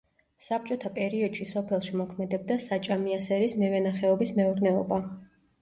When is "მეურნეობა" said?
4.41-5.01